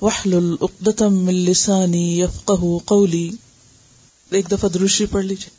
[0.00, 3.26] و یسر من لساني السانی قولي
[4.40, 5.58] ایک دفعہ دروشی پڑھ لیجیے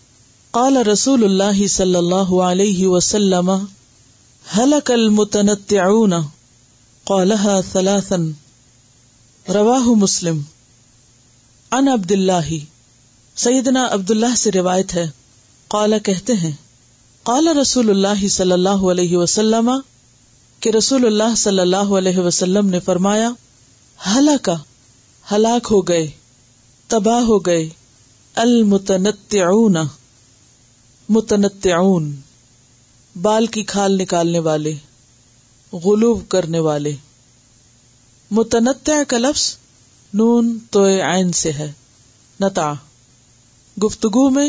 [0.55, 3.49] قال رسول اللہ صلی اللہ علیہ وسلم
[9.99, 10.41] مسلم
[13.43, 15.05] سعیدنا عبد اللہ سے روایت ہے
[15.75, 16.51] کالا کہتے ہیں
[17.31, 19.71] قال رسول اللہ صلی اللہ علیہ وسلم
[20.65, 23.29] کے رسول اللہ صلی اللہ علیہ وسلم نے فرمایا
[24.15, 24.55] ہلاکا
[25.31, 26.05] ہلاک ہو گئے
[26.95, 27.67] تباہ ہو گئے
[28.47, 29.09] المتنہ
[31.13, 32.03] متنتعون
[33.23, 34.71] بال کی کھال نکالنے والے
[35.85, 36.91] غلوب کرنے والے
[38.37, 39.41] متنطع کا لفظ
[40.21, 41.71] نون تو آئن سے ہے
[42.41, 42.71] نتا
[43.85, 44.47] گفتگو میں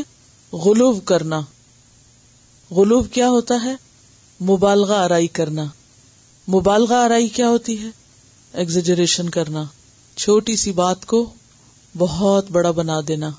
[0.65, 1.41] غلوب کرنا
[2.77, 3.75] غلوب کیا ہوتا ہے
[4.53, 5.65] مبالغہ آرائی کرنا
[6.57, 7.91] مبالغہ آرائی کیا ہوتی ہے
[8.63, 9.65] ایگزجریشن کرنا
[10.23, 11.25] چھوٹی سی بات کو
[11.99, 13.31] بہت بڑا بنا دینا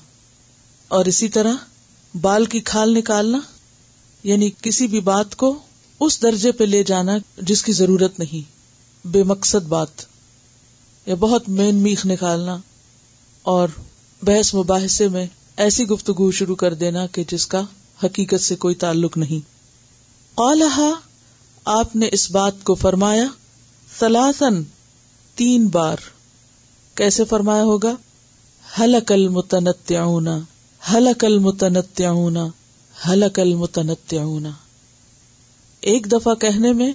[0.98, 1.64] اور اسی طرح
[2.22, 3.38] بال کی کھال نکالنا
[4.24, 5.56] یعنی کسی بھی بات کو
[6.06, 7.12] اس درجے پہ لے جانا
[7.48, 8.52] جس کی ضرورت نہیں
[9.14, 10.02] بے مقصد بات
[11.06, 12.56] یا بہت مین میخ نکالنا
[13.54, 13.68] اور
[14.26, 15.26] بحث مباحثے میں
[15.64, 17.62] ایسی گفتگو شروع کر دینا کہ جس کا
[18.04, 19.40] حقیقت سے کوئی تعلق نہیں
[20.38, 20.90] قالحا
[21.78, 23.26] آپ نے اس بات کو فرمایا
[23.98, 24.62] سلاسن
[25.42, 26.06] تین بار
[26.96, 27.94] کیسے فرمایا ہوگا
[28.80, 30.28] حلق المتنتعون
[30.92, 32.34] حلق المتنتعون
[33.08, 34.46] حلق المتنتعون
[35.92, 36.90] ایک دفعہ کہنے میں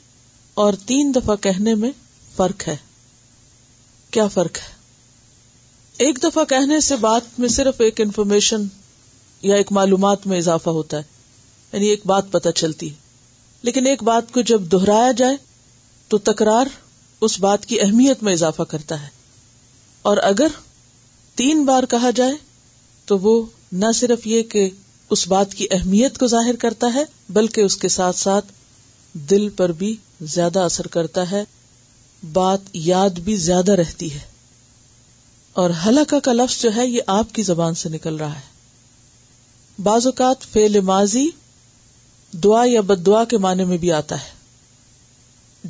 [0.64, 1.92] اور تین دفعہ کہنے میں
[2.36, 2.76] فرق ہے
[4.18, 8.66] کیا فرق ہے ایک دفعہ کہنے سے بات میں صرف ایک انفارمیشن
[9.50, 14.04] یا ایک معلومات میں اضافہ ہوتا ہے یعنی ایک بات پتہ چلتی ہے لیکن ایک
[14.14, 15.36] بات کو جب دہرایا جائے
[16.10, 16.68] تو تکرار
[17.28, 19.08] اس بات کی اہمیت میں اضافہ کرتا ہے
[20.12, 20.60] اور اگر
[21.42, 22.34] تین بار کہا جائے
[23.06, 23.40] تو وہ
[23.72, 24.70] نہ صرف یہ کہ
[25.12, 27.04] اس بات کی اہمیت کو ظاہر کرتا ہے
[27.34, 28.52] بلکہ اس کے ساتھ ساتھ
[29.30, 29.96] دل پر بھی
[30.34, 31.44] زیادہ اثر کرتا ہے
[32.34, 34.20] بات یاد بھی زیادہ رہتی ہے
[35.62, 38.48] اور حلقہ کا لفظ جو ہے یہ آپ کی زبان سے نکل رہا ہے
[39.84, 41.28] بعض اوقات فیل ماضی
[42.44, 44.38] دعا یا بد دعا کے معنی میں بھی آتا ہے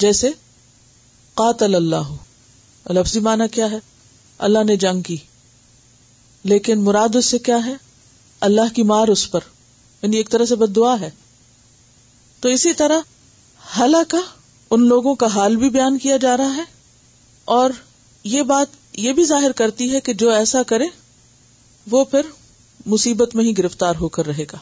[0.04, 0.30] جیسے
[1.42, 2.12] قاتل اللہ
[2.94, 3.78] لفظی معنی کیا ہے
[4.48, 5.18] اللہ نے جنگ کی
[6.52, 7.74] لیکن مراد اس سے کیا ہے
[8.48, 9.40] اللہ کی مار اس پر
[10.02, 11.10] یعنی ایک طرح سے بد دعا ہے
[12.42, 13.00] تو اسی طرح
[13.78, 14.18] حالانکہ
[14.76, 16.64] ان لوگوں کا حال بھی بیان کیا جا رہا ہے
[17.58, 17.70] اور
[18.36, 20.86] یہ بات یہ بھی ظاہر کرتی ہے کہ جو ایسا کرے
[21.92, 22.26] وہ پھر
[22.94, 24.58] مصیبت میں ہی گرفتار ہو کر رہے گا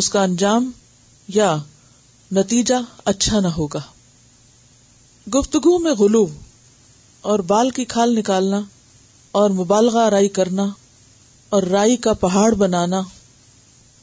[0.00, 0.70] اس کا انجام
[1.38, 1.56] یا
[2.38, 2.74] نتیجہ
[3.12, 3.80] اچھا نہ ہوگا
[5.34, 6.24] گفتگو میں غلو
[7.32, 8.60] اور بال کی کھال نکالنا
[9.40, 10.66] اور مبالغہ رائی کرنا
[11.56, 13.00] اور رائی کا پہاڑ بنانا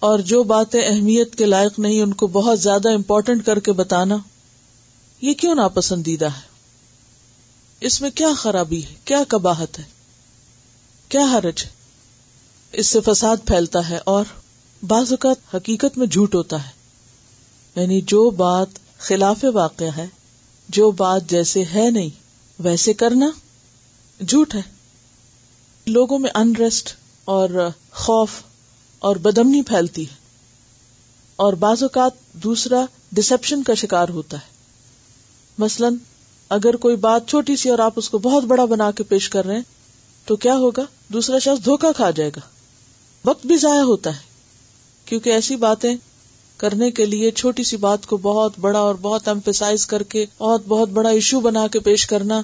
[0.05, 4.17] اور جو باتیں اہمیت کے لائق نہیں ان کو بہت زیادہ امپورٹنٹ کر کے بتانا
[5.21, 6.45] یہ کیوں ناپسندیدہ ہے
[7.87, 9.83] اس میں کیا خرابی ہے کیا کباہت ہے
[11.15, 11.69] کیا حرج ہے
[12.81, 14.23] اس سے فساد پھیلتا ہے اور
[14.91, 20.05] بعض اوقات حقیقت میں جھوٹ ہوتا ہے یعنی جو بات خلاف واقع ہے
[20.79, 23.29] جو بات جیسے ہے نہیں ویسے کرنا
[24.27, 24.61] جھوٹ ہے
[25.97, 26.93] لوگوں میں انریسٹ
[27.35, 27.49] اور
[28.01, 28.29] خوف
[29.07, 30.15] اور بدمنی پھیلتی ہے
[31.45, 32.11] اور بعض اوقات
[32.43, 32.83] دوسرا
[33.17, 35.87] ڈسپشن کا شکار ہوتا ہے مثلا
[36.57, 39.45] اگر کوئی بات چھوٹی سی اور آپ اس کو بہت بڑا بنا کے پیش کر
[39.45, 39.61] رہے ہیں
[40.27, 40.83] تو کیا ہوگا
[41.13, 42.41] دوسرا شخص دھوکا کھا جائے گا
[43.29, 44.25] وقت بھی ضائع ہوتا ہے
[45.11, 45.93] کیونکہ ایسی باتیں
[46.63, 50.61] کرنے کے لیے چھوٹی سی بات کو بہت بڑا اور بہت امپسائز کر کے بہت
[50.67, 52.41] بہت بڑا ایشو بنا کے پیش کرنا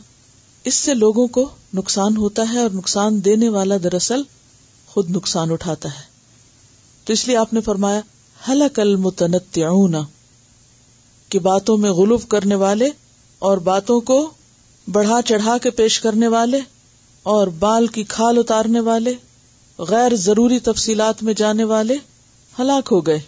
[0.66, 4.22] اس سے لوگوں کو نقصان ہوتا ہے اور نقصان دینے والا دراصل
[4.94, 6.02] خود نقصان اٹھاتا ہے
[7.06, 8.00] تو اس لیے آپ نے فرمایا
[8.50, 8.80] حلق
[11.32, 12.88] کہ باتوں میں غلوف کرنے والے
[13.50, 14.18] اور باتوں کو
[14.98, 16.60] بڑھا چڑھا کے پیش کرنے والے
[17.36, 19.14] اور بال کی کھال اتارنے والے
[19.92, 21.96] غیر ضروری تفصیلات میں جانے والے
[22.60, 23.20] ہلاک ہو گئے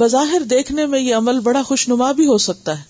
[0.00, 2.82] بظاہر دیکھنے میں یہ عمل بڑا خوش نما بھی ہو سکتا ہے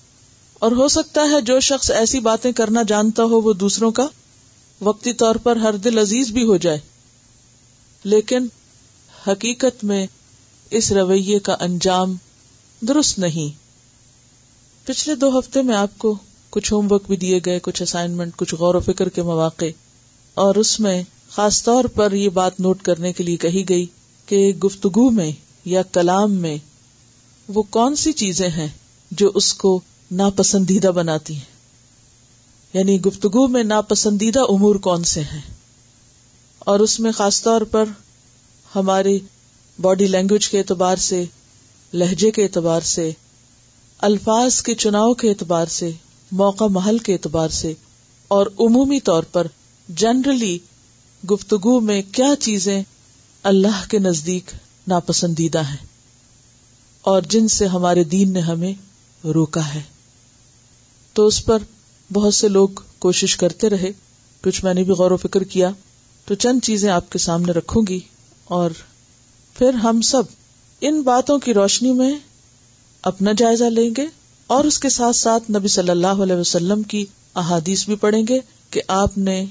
[0.67, 4.07] اور ہو سکتا ہے جو شخص ایسی باتیں کرنا جانتا ہو وہ دوسروں کا
[4.91, 6.79] وقتی طور پر ہر دل عزیز بھی ہو جائے
[8.05, 8.47] لیکن
[9.27, 10.07] حقیقت میں
[10.79, 12.15] اس رویے کا انجام
[12.89, 13.57] درست نہیں
[14.87, 16.15] پچھلے دو ہفتے میں آپ کو
[16.51, 19.65] کچھ ہوم ورک بھی دیے گئے کچھ اسائنمنٹ کچھ غور و فکر کے مواقع
[20.45, 23.85] اور اس میں خاص طور پر یہ بات نوٹ کرنے کے لیے کہی گئی
[24.27, 25.31] کہ گفتگو میں
[25.73, 26.57] یا کلام میں
[27.55, 28.69] وہ کون سی چیزیں ہیں
[29.21, 29.79] جو اس کو
[30.23, 31.57] ناپسندیدہ بناتی ہیں
[32.73, 35.41] یعنی گفتگو میں ناپسندیدہ امور کون سے ہیں
[36.71, 37.85] اور اس میں خاص طور پر
[38.75, 39.19] ہماری
[39.83, 41.23] باڈی لینگویج کے اعتبار سے
[42.03, 43.09] لہجے کے اعتبار سے
[44.09, 45.91] الفاظ کے چناؤ کے اعتبار سے
[46.41, 47.73] موقع محل کے اعتبار سے
[48.37, 49.47] اور عمومی طور پر
[50.03, 50.57] جنرلی
[51.31, 52.83] گفتگو میں کیا چیزیں
[53.55, 54.51] اللہ کے نزدیک
[54.95, 55.83] ناپسندیدہ ہیں
[57.13, 58.73] اور جن سے ہمارے دین نے ہمیں
[59.39, 59.81] روکا ہے
[61.15, 61.63] تو اس پر
[62.19, 63.93] بہت سے لوگ کوشش کرتے رہے
[64.45, 65.71] کچھ میں نے بھی غور و فکر کیا
[66.29, 67.99] تو چند چیزیں آپ کے سامنے رکھوں گی
[68.55, 68.71] اور
[69.59, 70.23] پھر ہم سب
[70.89, 72.11] ان باتوں کی روشنی میں
[73.11, 74.05] اپنا جائزہ لیں گے
[74.57, 77.05] اور اس کے ساتھ ساتھ نبی صلی اللہ علیہ وسلم کی
[77.43, 78.39] احادیث بھی پڑھیں گے
[78.77, 79.45] کہ آپ نے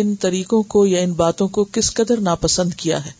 [0.00, 3.10] ان طریقوں کو یا ان باتوں کو کس قدر ناپسند کیا ہے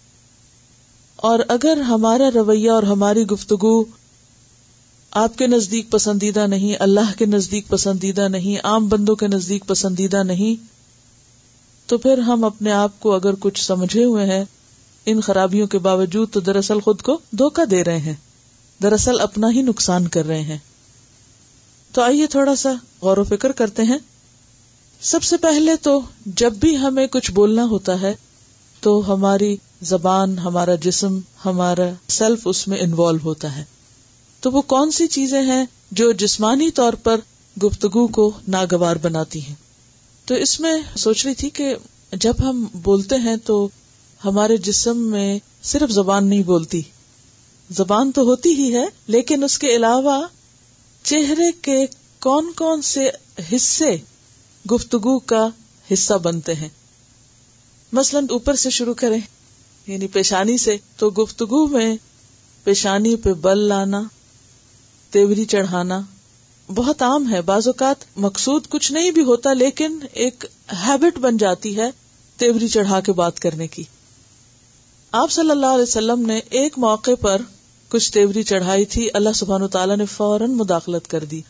[1.30, 3.72] اور اگر ہمارا رویہ اور ہماری گفتگو
[5.24, 10.22] آپ کے نزدیک پسندیدہ نہیں اللہ کے نزدیک پسندیدہ نہیں عام بندوں کے نزدیک پسندیدہ
[10.32, 10.70] نہیں
[11.92, 14.44] تو پھر ہم اپنے آپ کو اگر کچھ سمجھے ہوئے ہیں
[15.12, 18.14] ان خرابیوں کے باوجود تو دراصل خود کو دھوکہ دے رہے ہیں
[18.82, 20.56] دراصل اپنا ہی نقصان کر رہے ہیں
[21.94, 22.72] تو آئیے تھوڑا سا
[23.02, 23.98] غور و فکر کرتے ہیں
[25.10, 25.98] سب سے پہلے تو
[26.42, 28.14] جب بھی ہمیں کچھ بولنا ہوتا ہے
[28.86, 29.54] تو ہماری
[29.92, 31.90] زبان ہمارا جسم ہمارا
[32.20, 33.64] سیلف اس میں انوالو ہوتا ہے
[34.40, 35.64] تو وہ کون سی چیزیں ہیں
[36.02, 37.20] جو جسمانی طور پر
[37.66, 39.54] گفتگو کو ناگوار بناتی ہیں
[40.26, 41.74] تو اس میں سوچ رہی تھی کہ
[42.20, 43.66] جب ہم بولتے ہیں تو
[44.24, 45.38] ہمارے جسم میں
[45.70, 46.80] صرف زبان نہیں بولتی
[47.78, 48.84] زبان تو ہوتی ہی ہے
[49.14, 50.20] لیکن اس کے علاوہ
[51.10, 51.84] چہرے کے
[52.26, 53.08] کون کون سے
[53.52, 53.94] حصے
[54.72, 55.46] گفتگو کا
[55.92, 56.68] حصہ بنتے ہیں
[57.98, 59.18] مثلا اوپر سے شروع کریں
[59.86, 61.94] یعنی پیشانی سے تو گفتگو میں
[62.64, 64.02] پیشانی پہ بل لانا
[65.12, 66.00] تیوری چڑھانا
[66.74, 70.44] بہت عام ہے بعض اوقات مقصود کچھ نہیں بھی ہوتا لیکن ایک
[70.86, 71.88] ہیبٹ بن جاتی ہے
[72.38, 73.82] تیوری چڑھا کے بات کرنے کی
[75.20, 77.42] آپ صلی اللہ علیہ وسلم نے ایک موقع پر
[77.90, 81.40] کچھ تیوری چڑھائی تھی اللہ سبحان فوراً مداخلت کر دی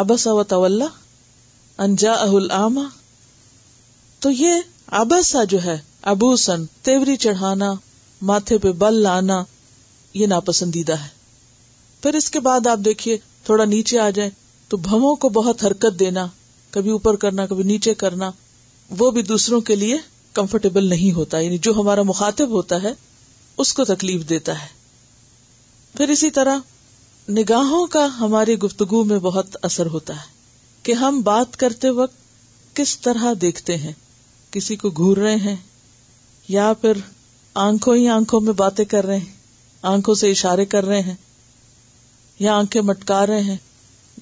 [0.00, 0.82] آبس و طول
[1.86, 2.78] انجا اہل عام
[4.20, 4.54] تو یہ
[5.00, 5.76] آبسا جو ہے
[6.14, 7.72] ابو سن تیوری چڑھانا
[8.30, 9.42] ماتھے پہ بل لانا
[10.14, 11.08] یہ ناپسندیدہ ہے
[12.02, 14.30] پھر اس کے بعد آپ دیکھیے تھوڑا نیچے آ جائیں
[14.68, 16.26] تو بو کو بہت حرکت دینا
[16.70, 18.30] کبھی اوپر کرنا کبھی نیچے کرنا
[18.98, 19.96] وہ بھی دوسروں کے لیے
[20.34, 22.92] کمفرٹیبل نہیں ہوتا یعنی جو ہمارا مخاطب ہوتا ہے
[23.64, 24.66] اس کو تکلیف دیتا ہے
[25.96, 26.58] پھر اسی طرح
[27.38, 30.34] نگاہوں کا ہماری گفتگو میں بہت اثر ہوتا ہے
[30.82, 32.14] کہ ہم بات کرتے وقت
[32.76, 33.92] کس طرح دیکھتے ہیں
[34.52, 35.56] کسی کو گور رہے ہیں
[36.48, 36.96] یا پھر
[37.68, 39.34] آنکھوں ہی آنکھوں میں باتیں کر رہے ہیں
[39.92, 41.14] آنکھوں سے اشارے کر رہے ہیں
[42.38, 43.56] یا آنکھیں مٹکا رہے ہیں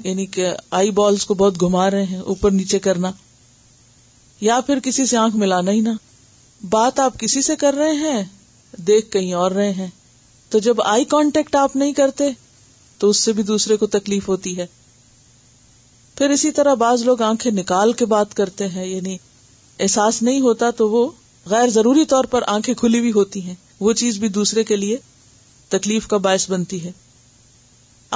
[0.03, 0.49] یعنی کہ
[0.79, 3.11] آئی بالس کو بہت گھما رہے ہیں اوپر نیچے کرنا
[4.41, 5.89] یا پھر کسی سے آنکھ ملانا ہی نہ
[6.71, 8.23] بات آپ کسی سے کر رہے ہیں
[8.87, 9.87] دیکھ کہیں اور رہے ہیں
[10.51, 12.25] تو جب آئی کانٹیکٹ آپ نہیں کرتے
[12.99, 14.67] تو اس سے بھی دوسرے کو تکلیف ہوتی ہے
[16.19, 19.17] پھر اسی طرح بعض لوگ آنکھیں نکال کے بات کرتے ہیں یعنی
[19.87, 21.07] احساس نہیں ہوتا تو وہ
[21.51, 24.97] غیر ضروری طور پر آنکھیں کھلی ہوئی ہوتی ہیں وہ چیز بھی دوسرے کے لیے
[25.69, 26.91] تکلیف کا باعث بنتی ہے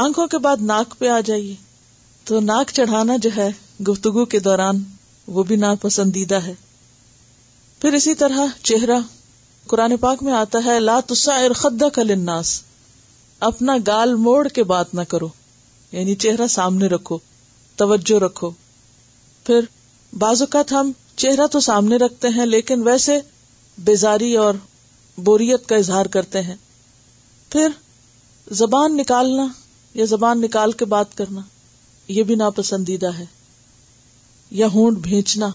[0.04, 1.54] آنکھوں کے بعد ناک پہ آ جائیے
[2.28, 3.48] تو ناک چڑھانا جو ہے
[3.88, 4.82] گفتگو کے دوران
[5.36, 6.52] وہ بھی ناپسندیدہ ہے
[7.82, 8.98] پھر اسی طرح چہرہ
[9.68, 12.52] قرآن پاک میں آتا ہے لا لاتا کلاس
[13.48, 15.28] اپنا گال موڑ کے بات نہ کرو
[15.92, 17.18] یعنی چہرہ سامنے رکھو
[17.82, 18.50] توجہ رکھو
[19.46, 19.64] پھر
[20.26, 20.92] بعض اوقات ہم
[21.24, 23.18] چہرہ تو سامنے رکھتے ہیں لیکن ویسے
[23.88, 24.54] بیزاری اور
[25.30, 26.56] بوریت کا اظہار کرتے ہیں
[27.52, 27.68] پھر
[28.64, 29.46] زبان نکالنا
[29.94, 31.40] یا زبان نکال کے بات کرنا
[32.16, 33.24] یہ بھی ناپسندیدہ ہے
[34.58, 35.48] یا ہونٹ بھیجنا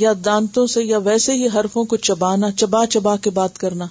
[0.00, 3.86] یا دانتوں سے یا ویسے ہی حرفوں کو چبانا چبا چبا کے بات کرنا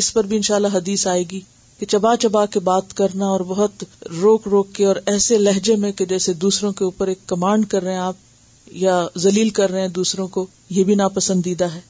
[0.00, 1.40] اس پر بھی انشاءاللہ حدیث آئے گی
[1.78, 3.84] کہ چبا چبا کے بات کرنا اور بہت
[4.20, 7.82] روک روک کے اور ایسے لہجے میں کہ جیسے دوسروں کے اوپر ایک کمانڈ کر
[7.82, 10.46] رہے ہیں آپ یا زلیل کر رہے ہیں دوسروں کو
[10.78, 11.80] یہ بھی ناپسندیدہ ہے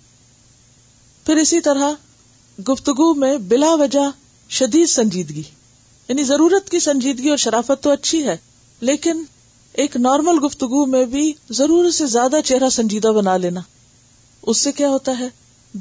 [1.27, 1.93] پھر اسی طرح
[2.69, 4.11] گفتگو میں بلا وجہ
[4.59, 5.43] شدید سنجیدگی
[6.09, 8.37] یعنی ضرورت کی سنجیدگی اور شرافت تو اچھی ہے
[8.89, 9.23] لیکن
[9.83, 11.23] ایک نارمل گفتگو میں بھی
[11.59, 13.61] ضرور سے زیادہ چہرہ سنجیدہ بنا لینا
[14.53, 15.29] اس سے کیا ہوتا ہے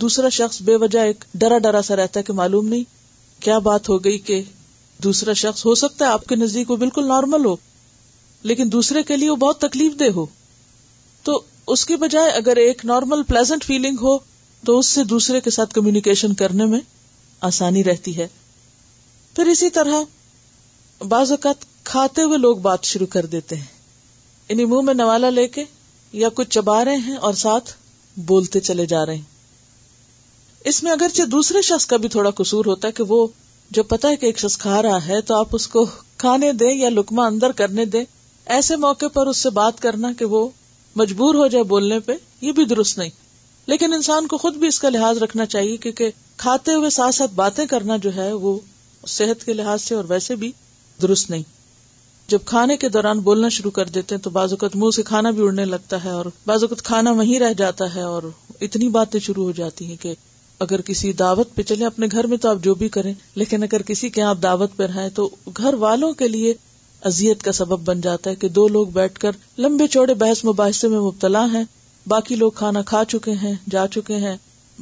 [0.03, 2.83] دوسرا شخص بے وجہ ایک ڈرا ڈرا سا رہتا ہے کہ معلوم نہیں
[3.47, 4.41] کیا بات ہو گئی کہ
[5.03, 7.55] دوسرا شخص ہو سکتا ہے آپ کے نزدیک وہ بالکل نارمل ہو
[8.51, 10.25] لیکن دوسرے کے لیے وہ بہت تکلیف دہ ہو
[11.27, 11.41] تو
[11.75, 14.17] اس کے بجائے اگر ایک نارمل پلیزنٹ فیلنگ ہو
[14.65, 16.79] تو اس سے دوسرے کے ساتھ کمیونیکیشن کرنے میں
[17.51, 18.27] آسانی رہتی ہے
[19.35, 20.01] پھر اسی طرح
[21.13, 23.71] بعض اوقات کھاتے ہوئے لوگ بات شروع کر دیتے ہیں
[24.49, 25.63] انہیں منہ میں نوالا لے کے
[26.21, 27.71] یا کچھ چبا رہے ہیں اور ساتھ
[28.31, 29.31] بولتے چلے جا رہے ہیں
[30.71, 33.25] اس میں اگرچہ دوسرے شخص کا بھی تھوڑا قصور ہوتا ہے کہ وہ
[33.77, 35.85] جو پتا ہے کہ ایک شخص کھا رہا ہے تو آپ اس کو
[36.23, 38.03] کھانے دیں یا لکما اندر کرنے دیں
[38.57, 40.47] ایسے موقع پر اس سے بات کرنا کہ وہ
[41.01, 43.09] مجبور ہو جائے بولنے پہ یہ بھی درست نہیں
[43.67, 46.09] لیکن انسان کو خود بھی اس کا لحاظ رکھنا چاہیے کیونکہ
[46.43, 48.57] کھاتے ہوئے ساتھ ساتھ باتیں کرنا جو ہے وہ
[49.17, 50.51] صحت کے لحاظ سے اور ویسے بھی
[51.01, 51.43] درست نہیں
[52.33, 55.31] جب کھانے کے دوران بولنا شروع کر دیتے ہیں تو بعض اوقات منہ سے کھانا
[55.31, 58.23] بھی اڑنے لگتا ہے اور بعض اوقات کھانا وہیں رہ جاتا ہے اور
[58.67, 60.13] اتنی باتیں شروع ہو جاتی ہیں کہ
[60.65, 63.11] اگر کسی دعوت پہ چلے اپنے گھر میں تو آپ جو بھی کریں
[63.41, 66.53] لیکن اگر کسی کے آپ دعوت پہ رہے تو گھر والوں کے لیے
[67.11, 69.35] ازیت کا سبب بن جاتا ہے کہ دو لوگ بیٹھ کر
[69.65, 71.63] لمبے چوڑے بحث مباحثے میں مبتلا ہیں
[72.15, 74.35] باقی لوگ کھانا کھا چکے ہیں جا چکے ہیں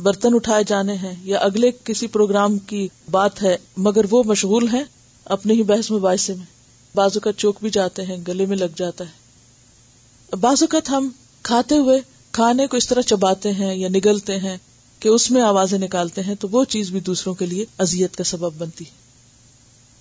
[0.05, 2.87] برتن اٹھائے جانے ہیں یا اگلے کسی پروگرام کی
[3.19, 3.55] بات ہے
[3.89, 4.83] مگر وہ مشغول ہیں
[5.37, 6.45] اپنے ہی بحث مباحثے میں
[6.99, 11.07] اوقات چوک بھی جاتے ہیں گلے میں لگ جاتا ہے بعض اوقات ہم
[11.49, 11.99] کھاتے ہوئے
[12.31, 14.57] کھانے کو اس طرح چباتے ہیں یا نگلتے ہیں
[14.99, 18.23] کہ اس میں آوازیں نکالتے ہیں تو وہ چیز بھی دوسروں کے لیے ازیت کا
[18.31, 18.99] سبب بنتی ہے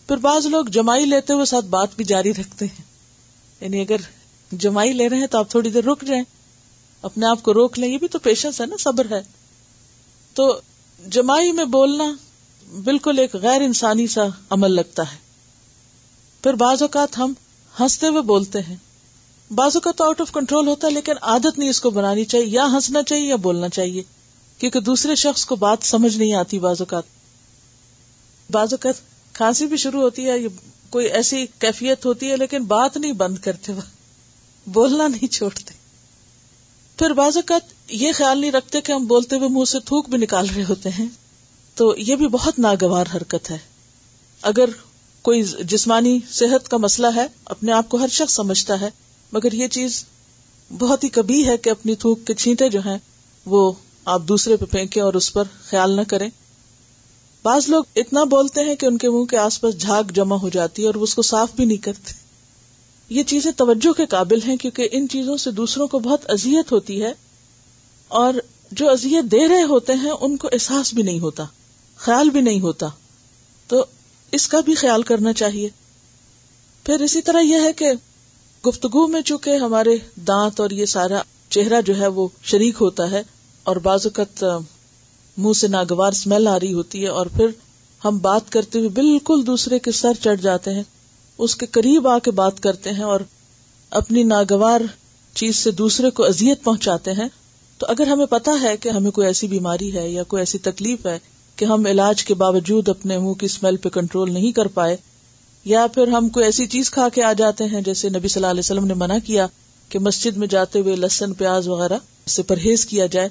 [0.08, 2.82] پھر بعض لوگ جمائی لیتے ہوئے ساتھ بات بھی جاری رکھتے ہیں
[3.60, 4.00] یعنی اگر
[4.66, 6.22] جمائی لے رہے ہیں تو آپ تھوڑی دیر رک جائیں
[7.08, 9.20] اپنے آپ کو روک لیں یہ بھی تو پیشنس ہے نا صبر ہے
[10.34, 10.48] تو
[11.16, 12.04] جمائی میں بولنا
[12.84, 15.16] بالکل ایک غیر انسانی سا عمل لگتا ہے
[16.42, 17.32] پھر بعض اوقات ہم
[17.80, 18.76] ہنستے ہوئے بولتے ہیں
[19.54, 22.46] بعض اوقات تو آؤٹ آف کنٹرول ہوتا ہے لیکن عادت نہیں اس کو بنانی چاہیے
[22.46, 24.02] یا ہنسنا چاہیے یا بولنا چاہیے
[24.58, 27.18] کیونکہ دوسرے شخص کو بات سمجھ نہیں آتی بعض اوقات
[28.56, 29.02] بعض اوقات
[29.34, 30.36] کھانسی بھی شروع ہوتی ہے
[30.90, 35.74] کوئی ایسی کیفیت ہوتی ہے لیکن بات نہیں بند کرتے وقت بولنا نہیں چھوڑتے
[36.98, 40.18] پھر بعض اوقات یہ خیال نہیں رکھتے کہ ہم بولتے ہوئے منہ سے تھوک بھی
[40.24, 41.06] نکال رہے ہوتے ہیں
[41.80, 43.58] تو یہ بھی بہت ناگوار حرکت ہے
[44.52, 44.68] اگر
[45.22, 48.88] کوئی جسمانی صحت کا مسئلہ ہے اپنے آپ کو ہر شخص سمجھتا ہے
[49.32, 50.04] مگر یہ چیز
[50.78, 52.96] بہت ہی کبھی ہے کہ اپنی تھوک کے چھینٹے جو ہیں
[53.54, 53.70] وہ
[54.14, 56.28] آپ دوسرے پہ پھینکیں اور اس پر خیال نہ کریں
[57.42, 60.48] بعض لوگ اتنا بولتے ہیں کہ ان کے منہ کے آس پاس جھاگ جمع ہو
[60.56, 62.12] جاتی ہے اور وہ اس کو صاف بھی نہیں کرتے
[63.14, 67.02] یہ چیزیں توجہ کے قابل ہیں کیونکہ ان چیزوں سے دوسروں کو بہت اذیت ہوتی
[67.02, 67.12] ہے
[68.22, 68.34] اور
[68.80, 71.44] جو اذیت دے رہے ہوتے ہیں ان کو احساس بھی نہیں ہوتا
[72.04, 72.88] خیال بھی نہیں ہوتا
[73.68, 73.84] تو
[74.38, 75.68] اس کا بھی خیال کرنا چاہیے
[76.86, 77.92] پھر اسی طرح یہ ہے کہ
[78.66, 79.96] گفتگو میں چونکہ ہمارے
[80.28, 81.20] دانت اور یہ سارا
[81.56, 83.22] چہرہ جو ہے وہ شریک ہوتا ہے
[83.70, 84.44] اور بعض اوقات
[85.44, 87.46] منہ سے ناگوار اسمیل آ رہی ہوتی ہے اور پھر
[88.04, 90.82] ہم بات کرتے ہوئے بالکل دوسرے کے سر چڑھ جاتے ہیں
[91.46, 93.20] اس کے قریب آ کے بات کرتے ہیں اور
[94.00, 94.80] اپنی ناگوار
[95.40, 97.28] چیز سے دوسرے کو اذیت پہنچاتے ہیں
[97.78, 101.06] تو اگر ہمیں پتا ہے کہ ہمیں کوئی ایسی بیماری ہے یا کوئی ایسی تکلیف
[101.06, 101.18] ہے
[101.60, 104.96] کہ ہم علاج کے باوجود اپنے منہ کی اسمیل پہ کنٹرول نہیں کر پائے
[105.72, 108.50] یا پھر ہم کوئی ایسی چیز کھا کے آ جاتے ہیں جیسے نبی صلی اللہ
[108.50, 109.46] علیہ وسلم نے منع کیا
[109.92, 111.98] کہ مسجد میں جاتے ہوئے لہسن پیاز وغیرہ
[112.36, 113.28] سے پرہیز کیا جائے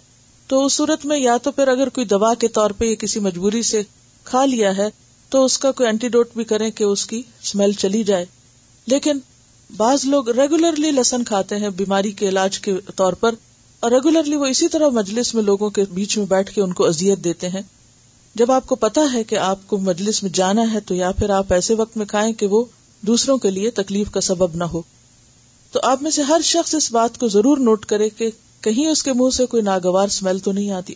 [0.48, 3.62] تو اس صورت میں یا تو پھر اگر کوئی دوا کے طور پہ کسی مجبوری
[3.72, 3.82] سے
[4.26, 4.88] کھا لیا ہے
[5.30, 8.26] تو اس کا کوئی اینٹی ڈوٹ بھی کریں کہ اس کی اسمیل چلی جائے
[8.96, 9.20] لیکن
[9.78, 13.36] بعض لوگ ریگولرلی لہسن کھاتے ہیں بیماری کے علاج کے طور پر
[13.82, 16.86] اور ریگولرلی وہ اسی طرح مجلس میں لوگوں کے بیچ میں بیٹھ کے ان کو
[16.88, 17.62] اذیت دیتے ہیں
[18.40, 21.30] جب آپ کو پتا ہے کہ آپ کو مجلس میں جانا ہے تو یا پھر
[21.38, 22.64] آپ ایسے وقت میں کھائیں کہ وہ
[23.08, 24.82] دوسروں کے لیے تکلیف کا سبب نہ ہو
[25.72, 28.30] تو آپ میں سے ہر شخص اس بات کو ضرور نوٹ کرے کہ
[28.68, 30.94] کہیں اس کے منہ سے کوئی ناگوار اسمیل تو نہیں آتی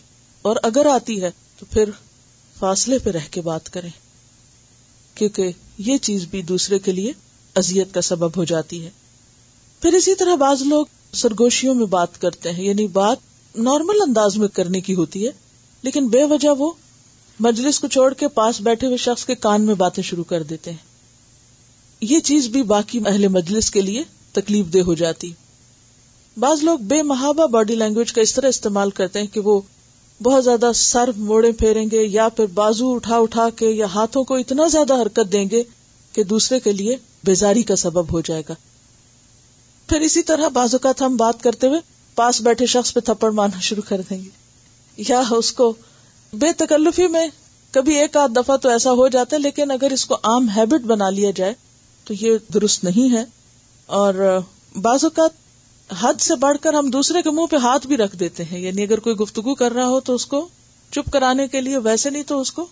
[0.48, 1.90] اور اگر آتی ہے تو پھر
[2.58, 3.90] فاصلے پہ رہ کے بات کریں
[5.16, 5.50] کیونکہ
[5.90, 7.12] یہ چیز بھی دوسرے کے لیے
[7.62, 8.90] ازیت کا سبب ہو جاتی ہے
[9.82, 10.86] پھر اسی طرح بعض لوگ
[11.24, 15.30] سرگوشیوں میں بات کرتے ہیں یعنی بات نارمل انداز میں کرنے کی ہوتی ہے
[15.88, 16.72] لیکن بے وجہ وہ
[17.40, 20.70] مجلس کو چھوڑ کے پاس بیٹھے ہوئے شخص کے کان میں باتیں شروع کر دیتے
[20.70, 20.92] ہیں
[22.10, 25.32] یہ چیز بھی باقی اہل مجلس کے لیے تکلیف دہ ہو جاتی
[26.40, 29.60] بعض لوگ بے محابہ باڈی لینگویج کا اس طرح استعمال کرتے ہیں کہ وہ
[30.22, 34.34] بہت زیادہ سر موڑے پھیریں گے یا پھر بازو اٹھا اٹھا کے یا ہاتھوں کو
[34.36, 35.62] اتنا زیادہ حرکت دیں گے
[36.14, 38.54] کہ دوسرے کے لیے بیزاری کا سبب ہو جائے گا
[39.88, 41.80] پھر اسی طرح بازو ہم بات کرتے ہوئے
[42.14, 45.72] پاس بیٹھے شخص پہ تھپڑ مارنا شروع کر دیں گے یا اس کو
[46.42, 47.26] بے تکلفی میں
[47.72, 50.82] کبھی ایک آدھ دفعہ تو ایسا ہو جاتا ہے لیکن اگر اس کو عام ہیبٹ
[50.92, 51.54] بنا لیا جائے
[52.04, 53.24] تو یہ درست نہیں ہے
[54.00, 54.14] اور
[54.82, 55.42] بعض اوقات
[56.00, 58.82] حد سے بڑھ کر ہم دوسرے کے منہ پہ ہاتھ بھی رکھ دیتے ہیں یعنی
[58.82, 60.46] اگر کوئی گفتگو کر رہا ہو تو اس کو
[60.92, 62.66] چپ کرانے کے لیے ویسے نہیں تو اس کو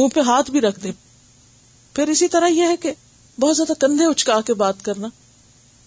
[0.00, 0.92] منہ پہ ہاتھ بھی رکھ دیں
[1.96, 2.92] پھر اسی طرح یہ ہے کہ
[3.40, 5.08] بہت زیادہ کندھے اچکا کے بات کرنا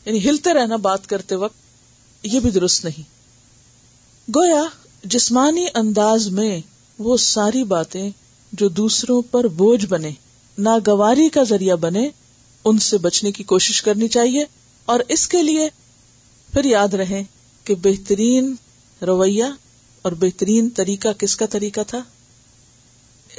[0.06, 3.10] یعنی ہلتے رہنا بات کرتے وقت یہ بھی درست نہیں
[4.36, 4.64] گویا
[5.16, 6.50] جسمانی انداز میں
[7.06, 8.10] وہ ساری باتیں
[8.60, 10.12] جو دوسروں پر بوجھ بنے
[10.68, 12.08] ناگواری کا ذریعہ بنے
[12.70, 14.46] ان سے بچنے کی کوشش کرنی چاہیے
[14.94, 15.68] اور اس کے لیے
[16.54, 17.24] پھر یاد رہے
[17.66, 18.54] کہ بہترین
[19.08, 19.44] رویہ
[20.08, 22.02] اور بہترین طریقہ کس کا طریقہ تھا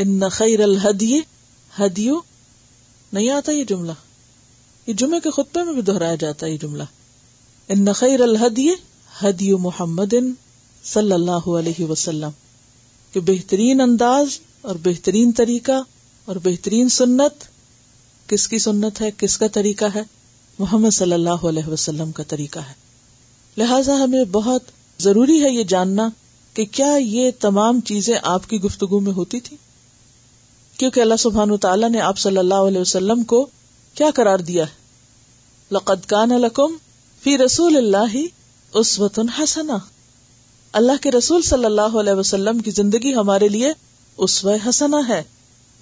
[0.03, 1.19] ان خیر الحدی
[1.79, 2.19] ہدیو
[3.13, 3.93] نہیں آتا یہ جملہ
[4.87, 6.83] یہ جمعے کے خطبے میں بھی دہرایا جاتا ہے یہ جملہ
[7.77, 8.69] ان خیر الحدی
[9.23, 10.15] ہدیو محمد
[10.93, 12.29] صلی اللہ علیہ وسلم
[13.19, 14.39] کہ بہترین انداز
[14.71, 15.81] اور بہترین طریقہ
[16.31, 17.45] اور بہترین سنت
[18.31, 20.03] کس کی سنت ہے کس کا طریقہ ہے
[20.59, 22.73] محمد صلی اللہ علیہ وسلم کا طریقہ ہے
[23.63, 24.71] لہٰذا ہمیں بہت
[25.03, 26.09] ضروری ہے یہ جاننا
[26.55, 29.57] کہ کیا یہ تمام چیزیں آپ کی گفتگو میں ہوتی تھی
[30.79, 33.47] کیونکہ اللہ سبحان تعالیٰ نے آپ صلی اللہ علیہ وسلم کو
[33.95, 36.77] کیا قرار دیا ہے لقد کان لکم
[37.23, 38.17] فی رسول اللہ
[38.81, 39.77] اس وطن حسنا
[40.81, 43.73] اللہ کے رسول صلی اللہ علیہ وسلم کی زندگی ہمارے لیے
[44.27, 45.23] اس و حسنا ہے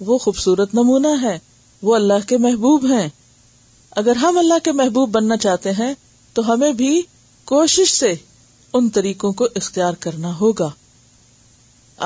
[0.09, 1.37] وہ خوبصورت نمونہ ہے
[1.83, 3.07] وہ اللہ کے محبوب ہیں
[4.01, 5.93] اگر ہم اللہ کے محبوب بننا چاہتے ہیں
[6.33, 7.01] تو ہمیں بھی
[7.51, 8.13] کوشش سے
[8.79, 10.69] ان طریقوں کو اختیار کرنا ہوگا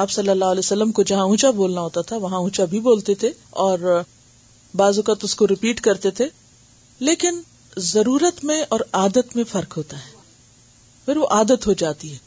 [0.01, 3.13] آپ صلی اللہ علیہ وسلم کو جہاں اونچا بولنا ہوتا تھا وہاں اونچا بھی بولتے
[3.23, 3.31] تھے
[3.65, 3.99] اور
[4.81, 6.27] بعض اوقات اس کو ریپیٹ کرتے تھے
[7.09, 7.39] لیکن
[7.91, 10.19] ضرورت میں اور عادت میں فرق ہوتا ہے
[11.05, 12.17] پھر وہ عادت ہو جاتی ہے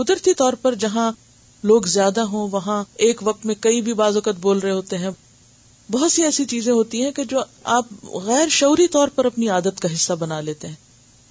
[0.00, 1.10] قدرتی طور پر جہاں
[1.70, 5.10] لوگ زیادہ ہوں وہاں ایک وقت میں کئی بھی اوقات بول رہے ہوتے ہیں
[5.92, 7.42] بہت سی ایسی چیزیں ہوتی ہیں کہ جو
[7.76, 7.86] آپ
[8.26, 10.74] غیر شعوری طور پر اپنی عادت کا حصہ بنا لیتے ہیں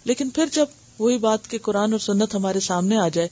[0.10, 0.66] لیکن پھر جب
[1.00, 3.28] وہی بات کہ قرآن اور سنت ہمارے سامنے آ جائے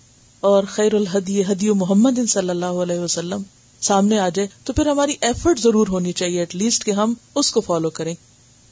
[0.51, 3.41] اور خیر الحدی حدی محمد صلی اللہ علیہ وسلم
[3.89, 7.51] سامنے آ جائے تو پھر ہماری ایفرٹ ضرور ہونی چاہیے ایٹ لیسٹ کہ ہم اس
[7.51, 8.13] کو فالو کریں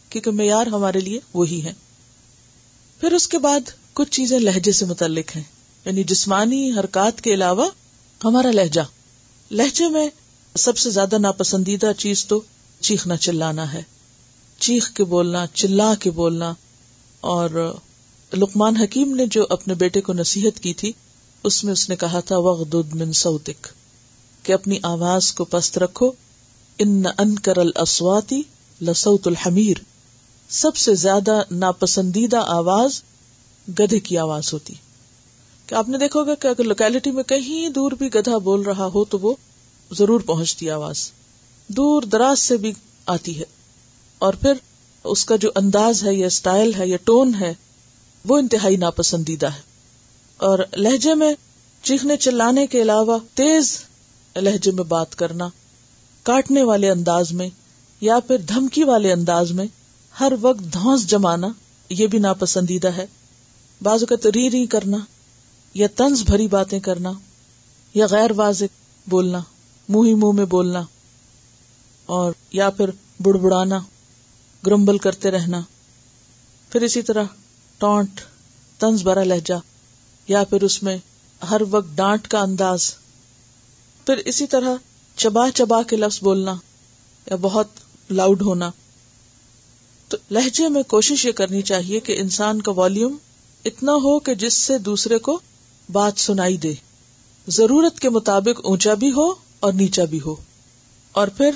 [0.09, 1.73] کیونکہ معیار ہمارے لیے وہی ہے
[2.99, 5.43] پھر اس کے بعد کچھ چیزیں لہجے سے متعلق ہیں
[5.87, 7.65] یعنی جسمانی حرکات کے علاوہ
[8.23, 8.81] ہمارا لہجہ
[9.57, 10.07] لہجے میں
[10.63, 12.39] سب سے زیادہ ناپسندیدہ چیز تو
[12.87, 13.81] چیخنا چلانا ہے
[14.65, 16.51] چیخ کے بولنا چلا کے بولنا
[17.35, 17.49] اور
[18.37, 20.91] لقمان حکیم نے جو اپنے بیٹے کو نصیحت کی تھی
[21.49, 23.67] اس میں اس نے کہا تھا وقد من سوتک
[24.47, 26.11] کہ اپنی آواز کو پست رکھو
[26.85, 28.41] ان انکر السواتی
[28.89, 29.77] لسعت الحمیر
[30.63, 32.99] سب سے زیادہ ناپسندیدہ آواز
[33.79, 34.73] گدھے کی آواز ہوتی
[35.67, 38.85] کہ آپ نے دیکھو گا کہ اگر لوکیلٹی میں کہیں دور بھی گدھا بول رہا
[38.93, 39.33] ہو تو وہ
[39.97, 40.99] ضرور پہنچتی آواز
[41.77, 42.71] دور دراز سے بھی
[43.13, 43.43] آتی ہے
[44.27, 44.61] اور پھر
[45.13, 47.53] اس کا جو انداز ہے یا اسٹائل ہے یا ٹون ہے
[48.29, 49.65] وہ انتہائی ناپسندیدہ ہے
[50.49, 51.33] اور لہجے میں
[51.89, 53.77] چیخنے چلانے کے علاوہ تیز
[54.35, 55.47] لہجے میں بات کرنا
[56.31, 57.49] کاٹنے والے انداز میں
[58.01, 59.65] یا پھر دھمکی والے انداز میں
[60.19, 61.47] ہر وقت دھونس جمانا
[61.89, 63.05] یہ بھی ناپسندیدہ ہے
[63.83, 64.97] بازو کا ری کرنا
[65.79, 67.11] یا تنز بھری باتیں کرنا
[67.93, 69.39] یا غیر واضح بولنا
[69.89, 70.81] منہ ہی منہ میں بولنا
[72.15, 72.89] اور یا پھر
[73.23, 73.79] بڑانا
[74.65, 75.59] گرمبل کرتے رہنا
[76.71, 77.25] پھر اسی طرح
[77.79, 78.21] ٹونٹ
[79.03, 79.53] برا لہجہ
[80.27, 80.97] یا پھر اس میں
[81.49, 82.91] ہر وقت ڈانٹ کا انداز
[84.05, 84.75] پھر اسی طرح
[85.23, 86.53] چبا چبا کے لفظ بولنا
[87.29, 88.69] یا بہت لاؤڈ ہونا
[90.09, 93.15] تو لہجے میں کوشش یہ کرنی چاہیے کہ انسان کا والیوم
[93.71, 95.39] اتنا ہو کہ جس سے دوسرے کو
[95.93, 96.73] بات سنائی دے
[97.57, 99.27] ضرورت کے مطابق اونچا بھی ہو
[99.65, 100.35] اور نیچا بھی ہو
[101.19, 101.51] اور پھر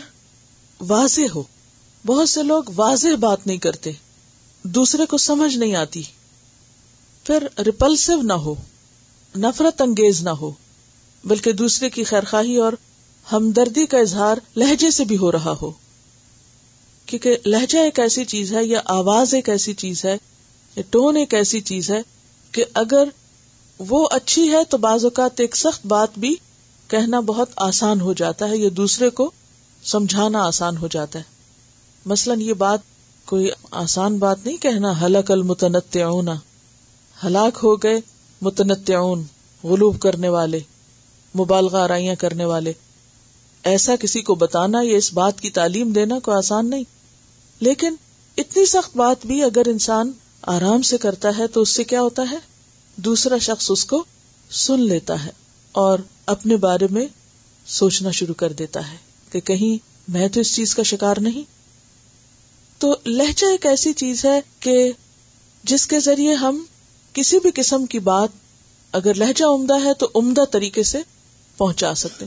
[0.88, 1.44] واضح ہو
[2.06, 3.92] بہت سے لوگ واضح بات نہیں کرتے
[4.78, 6.02] دوسرے کو سمجھ نہیں آتی
[7.26, 8.54] پھر ریپلسو نہ ہو
[9.40, 10.52] نفرت انگیز نہ ہو
[11.32, 12.74] بلکہ دوسرے کی خیرخواہی اور
[13.32, 15.72] ہمدردی کا اظہار لہجے سے بھی ہو رہا ہو
[17.06, 20.16] کیونکہ لہجہ ایک ایسی چیز ہے یا آواز ایک ایسی چیز ہے
[20.76, 22.02] یا ٹون ایک ایسی چیز ہے
[22.52, 23.10] کہ اگر
[23.90, 26.36] وہ اچھی ہے تو بعض اوقات ایک سخت بات بھی
[26.90, 29.30] کہنا بہت آسان ہو جاتا ہے یا دوسرے کو
[29.92, 31.30] سمجھانا آسان ہو جاتا ہے
[32.12, 32.80] مثلاً یہ بات
[33.30, 33.50] کوئی
[33.82, 35.98] آسان بات نہیں کہنا حلق المتنط
[37.24, 38.00] ہلاک ہو گئے
[38.42, 39.00] متنطع
[39.64, 40.60] غلوب کرنے والے
[41.40, 42.72] مبالغہ آرائیاں کرنے والے
[43.72, 46.84] ایسا کسی کو بتانا یا اس بات کی تعلیم دینا کوئی آسان نہیں
[47.68, 47.96] لیکن
[48.44, 50.12] اتنی سخت بات بھی اگر انسان
[50.58, 52.38] آرام سے کرتا ہے تو اس سے کیا ہوتا ہے
[53.08, 54.04] دوسرا شخص اس کو
[54.66, 55.30] سن لیتا ہے
[55.82, 56.00] اور
[56.34, 57.06] اپنے بارے میں
[57.80, 58.96] سوچنا شروع کر دیتا ہے
[59.32, 59.78] کہ کہیں
[60.14, 61.44] میں تو اس چیز کا شکار نہیں
[62.80, 64.76] تو لہجہ ایک ایسی چیز ہے کہ
[65.72, 66.64] جس کے ذریعے ہم
[67.14, 68.40] کسی بھی قسم کی بات
[69.00, 71.02] اگر لہجہ عمدہ ہے تو عمدہ طریقے سے
[71.58, 72.26] پہنچا سکتے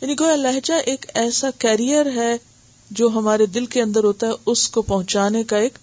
[0.00, 2.36] یعنی گویا لہجہ ایک ایسا کیریئر ہے
[2.98, 5.78] جو ہمارے دل کے اندر ہوتا ہے اس کو پہنچانے کا ایک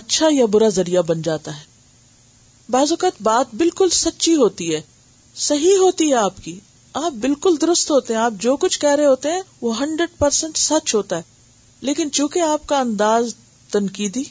[0.00, 1.72] اچھا یا برا ذریعہ بن جاتا ہے
[2.70, 4.80] بعض اوقات بات بالکل سچی ہوتی ہے
[5.46, 6.58] صحیح ہوتی ہے آپ کی
[7.02, 10.56] آپ بالکل درست ہوتے ہیں آپ جو کچھ کہہ رہے ہوتے ہیں وہ ہنڈریڈ پرسینٹ
[10.56, 11.22] سچ ہوتا ہے
[11.86, 13.34] لیکن چونکہ آپ کا انداز
[13.72, 14.22] تنقیدی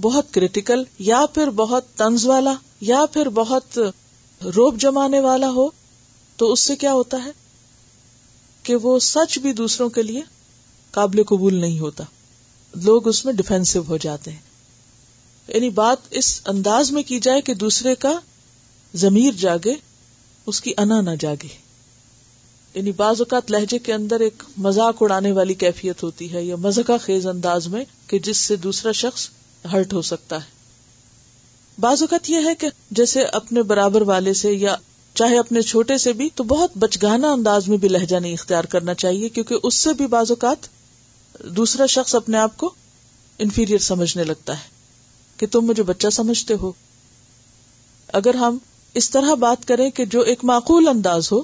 [0.00, 2.52] بہت کریٹیکل یا پھر بہت طنز والا
[2.90, 3.78] یا پھر بہت
[4.56, 5.68] روب جمانے والا ہو
[6.38, 7.30] تو اس سے کیا ہوتا ہے
[8.62, 10.20] کہ وہ سچ بھی دوسروں کے لیے
[10.98, 12.04] قابل قبول نہیں ہوتا
[12.84, 14.46] لوگ اس میں ڈیفینسو ہو جاتے ہیں
[15.54, 18.12] یعنی بات اس انداز میں کی جائے کہ دوسرے کا
[19.02, 19.74] ضمیر جاگے
[20.52, 21.48] اس کی انا نہ جاگے
[22.74, 26.96] یعنی بعض اوقات لہجے کے اندر ایک مذاق اڑانے والی کیفیت ہوتی ہے یا مذہقہ
[27.04, 29.28] خیز انداز میں کہ جس سے دوسرا شخص
[29.72, 30.56] ہرٹ ہو سکتا ہے
[31.86, 32.68] بعض اوقات یہ ہے کہ
[33.00, 34.74] جیسے اپنے برابر والے سے یا
[35.20, 38.94] چاہے اپنے چھوٹے سے بھی تو بہت بچگانا انداز میں بھی لہجہ نہیں اختیار کرنا
[39.04, 40.66] چاہیے کیونکہ اس سے بھی بعض اوقات
[41.56, 42.70] دوسرا شخص اپنے آپ کو
[43.46, 44.76] انفیریئر سمجھنے لگتا ہے
[45.40, 46.72] کہ تم مجھے بچہ سمجھتے ہو
[48.18, 48.56] اگر ہم
[49.00, 51.40] اس طرح بات کریں کہ جو ایک معقول انداز ہو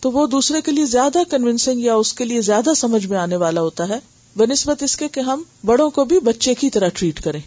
[0.00, 3.36] تو وہ دوسرے کے لیے زیادہ کنوینسنگ یا اس کے لیے زیادہ سمجھ میں آنے
[3.44, 3.98] والا ہوتا ہے
[4.36, 7.40] بہ نسبت اس کے کہ ہم بڑوں کو بھی بچے کی طرح ٹریٹ کریں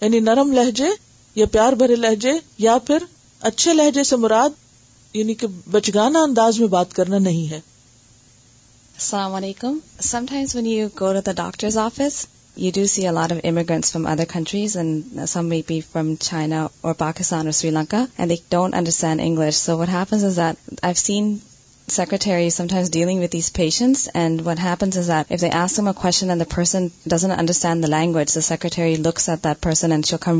[0.00, 0.88] یعنی نرم لہجے
[1.36, 2.32] یا پیار بھرے لہجے
[2.68, 3.04] یا پھر
[3.50, 4.64] اچھے لہجے سے مراد
[5.16, 7.60] یعنی کہ بچگانا انداز میں بات کرنا نہیں ہے
[9.00, 9.78] السلام علیکم
[10.12, 12.24] some times when you go to the doctor's office
[12.56, 16.16] You do see a lot of immigrants from other countries, and some may be from
[16.16, 19.56] China or Pakistan or Sri Lanka, and they don't understand English.
[19.58, 21.42] So what happens is that I've seen
[21.94, 23.22] secretary missing
[26.54, 27.86] person doesn't understand
[28.26, 30.30] secretariat per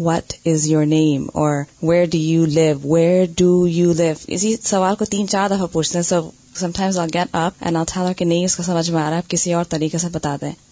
[0.00, 4.94] what is you name اور where do you live where do you live اسی سوال
[4.98, 6.20] کو تین چار دفعہ پوچھتے ہیں سو
[6.60, 7.62] sometimes I get up
[8.22, 10.64] نہیں اس کو سمجھ میں آ رہا ہے آپ کسی اور طریقے سے بتاتے ہیں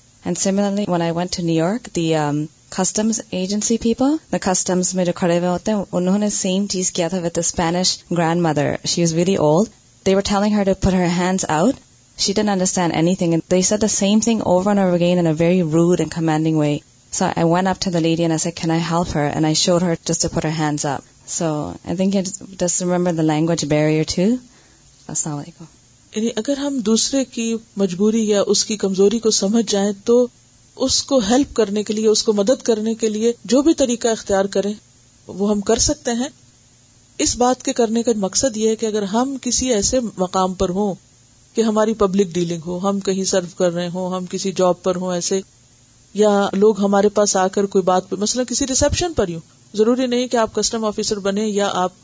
[2.77, 6.91] customs agency people the customs میں جو کھڑے ہوئے ہوتے ہیں انہوں نے سیم چیز
[6.93, 7.97] کیا تھا what Spanish
[8.47, 9.69] grandmother she is very old
[10.07, 11.75] they were telling her to put her hands out
[12.23, 15.33] she don't understand anything they said the same thing over and over again in a
[15.45, 16.77] very rude and commanding way
[17.19, 19.55] so I went up to the lady and I can I help her and I
[19.65, 21.51] sure her just put her hands up so
[21.87, 22.17] I think
[22.61, 24.23] just remember the language barrier to
[25.13, 25.65] السلام علیکم
[26.17, 30.27] یعنی اگر ہم دوسرے کی مجبوری یا اس کی کمزوری کو سمجھ جائیں تو
[30.85, 34.09] اس کو ہیلپ کرنے کے لیے اس کو مدد کرنے کے لیے جو بھی طریقہ
[34.09, 34.73] اختیار کرے
[35.27, 36.29] وہ ہم کر سکتے ہیں
[37.27, 40.69] اس بات کے کرنے کا مقصد یہ ہے کہ اگر ہم کسی ایسے مقام پر
[40.79, 40.95] ہوں
[41.55, 44.97] کہ ہماری پبلک ڈیلنگ ہو ہم کہیں سرو کر رہے ہوں ہم کسی جاب پر
[45.03, 45.41] ہوں ایسے
[46.15, 49.37] یا لوگ ہمارے پاس آ کر کوئی بات مثلا کسی ریسپشن پر ہی
[49.75, 52.01] ضروری نہیں کہ آپ کسٹم آفیسر بنے یا آپ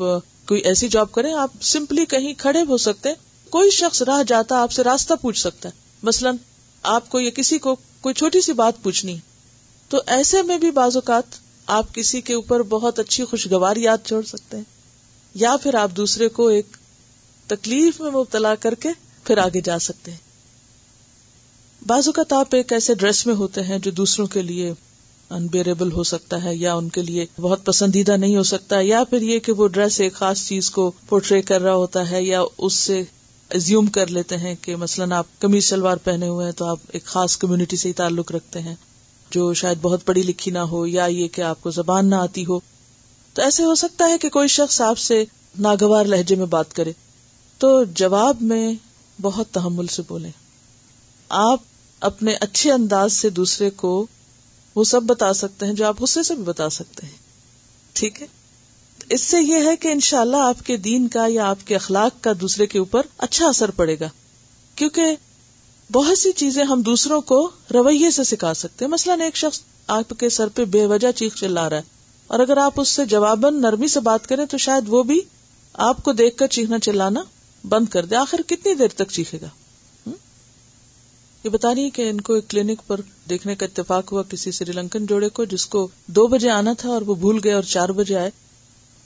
[0.49, 3.09] کوئی ایسی جاب کریں آپ سمپلی کہیں کھڑے ہو سکتے
[3.51, 6.37] کوئی شخص راہ جاتا آپ سے راستہ پوچھ سکتا ہے مثلاً
[6.97, 9.17] آپ کو یا کسی کو کوئی چھوٹی سی بات پوچھنی
[9.89, 11.35] تو ایسے میں بھی بعض اوقات
[11.79, 14.65] آپ کسی کے اوپر بہت اچھی خوشگوار یاد چھوڑ سکتے ہیں
[15.41, 16.77] یا پھر آپ دوسرے کو ایک
[17.49, 18.89] تکلیف میں مبتلا کر کے
[19.25, 20.19] پھر آگے جا سکتے ہیں
[21.89, 24.73] بعض اوقات آپ ایک ایسے ڈریس میں ہوتے ہیں جو دوسروں کے لیے
[25.37, 29.23] انبیریبل ہو سکتا ہے یا ان کے لیے بہت پسندیدہ نہیں ہو سکتا یا پھر
[29.23, 32.75] یہ کہ وہ ڈریس ایک خاص چیز کو پورٹری کر رہا ہوتا ہے یا اس
[32.75, 33.03] سے
[33.93, 37.37] کر لیتے ہیں کہ مثلاً آپ کمیز شلوار پہنے ہوئے ہیں تو آپ ایک خاص
[37.37, 38.75] کمیونٹی سے ہی تعلق رکھتے ہیں
[39.35, 42.45] جو شاید بہت پڑھی لکھی نہ ہو یا یہ کہ آپ کو زبان نہ آتی
[42.47, 42.59] ہو
[43.35, 45.25] تو ایسے ہو سکتا ہے کہ کوئی شخص آپ سے
[45.67, 46.93] ناگوار لہجے میں بات کرے
[47.59, 47.69] تو
[48.01, 48.73] جواب میں
[49.23, 50.31] بہت تحمل سے بولیں
[51.43, 51.61] آپ
[52.11, 53.89] اپنے اچھے انداز سے دوسرے کو
[54.75, 57.17] وہ سب بتا سکتے ہیں جو آپ غصے سے بھی بتا سکتے ہیں
[57.99, 58.27] ٹھیک ہے
[59.15, 61.75] اس سے یہ ہے کہ انشاءاللہ شاء اللہ آپ کے دین کا یا آپ کے
[61.75, 64.09] اخلاق کا دوسرے کے اوپر اچھا اثر پڑے گا
[64.75, 65.15] کیونکہ
[65.93, 67.39] بہت سی چیزیں ہم دوسروں کو
[67.75, 69.61] رویے سے سکھا سکتے ہیں مثلاً ایک شخص
[69.97, 71.99] آپ کے سر پہ بے وجہ چیخ چلا رہا ہے
[72.35, 75.21] اور اگر آپ اس سے جواباً نرمی سے بات کریں تو شاید وہ بھی
[75.89, 77.23] آپ کو دیکھ کر چیخنا چلانا
[77.69, 79.47] بند کر دے آخر کتنی دیر تک چیخے گا
[81.45, 84.73] یہ بتا رہی کہ ان کو ایک کلینک پر دیکھنے کا اتفاق ہوا کسی سری
[84.73, 87.89] لنکن جوڑے کو جس کو دو بجے آنا تھا اور وہ بھول گئے اور چار
[88.03, 88.31] بجے آئے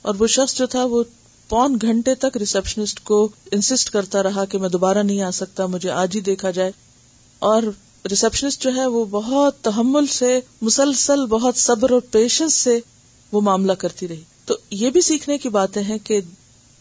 [0.07, 1.03] اور وہ شخص جو تھا وہ
[1.49, 3.17] پون گھنٹے تک ریسپشنسٹ کو
[3.57, 6.71] انسٹ کرتا رہا کہ میں دوبارہ نہیں آ سکتا مجھے آج ہی دیکھا جائے
[7.51, 7.63] اور
[8.09, 12.79] ریسپشنسٹ جو ہے وہ بہت تحمل سے مسلسل بہت صبر اور پیشنس سے
[13.31, 16.19] وہ معاملہ کرتی رہی تو یہ بھی سیکھنے کی باتیں ہیں کہ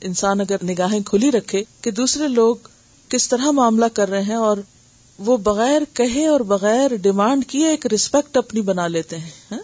[0.08, 2.68] انسان اگر نگاہیں کھلی رکھے کہ دوسرے لوگ
[3.14, 4.58] کس طرح معاملہ کر رہے ہیں اور
[5.26, 9.58] وہ بغیر کہے اور بغیر ڈیمانڈ کیے ایک ریسپیکٹ اپنی بنا لیتے ہیں ہاں؟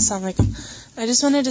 [0.00, 0.50] السلام علیکم
[0.96, 1.48] so rude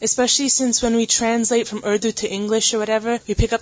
[0.00, 2.74] especially since wants Urdu to English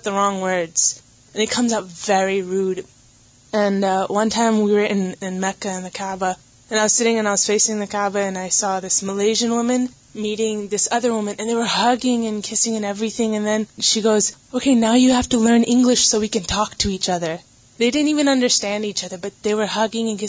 [0.05, 0.93] wrong words
[1.35, 2.79] a very rude
[3.53, 4.89] and one time your
[5.39, 6.33] neck or
[6.71, 7.23] woman
[10.71, 12.23] this other women and over hugging
[13.15, 13.35] and everything
[14.05, 17.35] okay نا you have to learn English so we can talk to each other
[17.79, 20.23] they don't even understand each other but they over hugging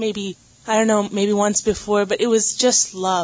[0.00, 0.28] me be
[0.72, 3.20] I know be once before but it was just love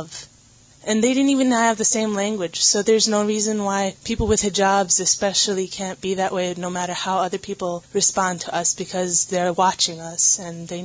[0.80, 3.62] And and they they didn't even have the same language, so there's no no reason
[3.68, 7.40] why people people with hijabs, especially, can't be that that way matter how other
[7.98, 9.98] respond to to us us because they're watching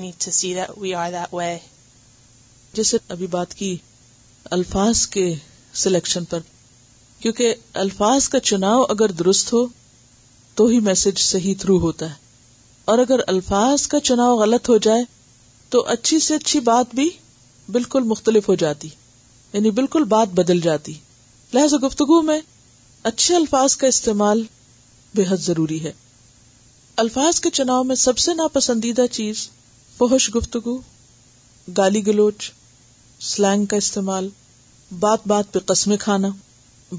[0.03, 0.53] need see
[0.83, 1.51] we
[2.79, 2.97] جیسے
[4.57, 5.27] الفاظ کے
[5.83, 6.39] selection پر
[7.19, 7.53] کیونکہ
[7.85, 9.65] الفاظ کا چناؤ اگر درست ہو
[10.55, 15.03] تو ہی میسج صحیح تھرو ہوتا ہے اور اگر الفاظ کا چناؤ غلط ہو جائے
[15.75, 17.09] تو اچھی سے اچھی بات بھی
[17.77, 19.01] بالکل مختلف ہو جاتی ہے
[19.53, 20.93] یعنی بالکل بات بدل جاتی
[21.53, 22.39] لہذا گفتگو میں
[23.11, 24.43] اچھے الفاظ کا استعمال
[25.15, 25.91] بے حد ضروری ہے
[27.03, 29.47] الفاظ کے چناؤ میں سب سے ناپسندیدہ چیز
[29.97, 30.75] فحش گفتگو
[31.77, 32.49] گالی گلوچ
[33.33, 34.29] سلینگ کا استعمال
[34.99, 36.27] بات بات پہ قسمیں کھانا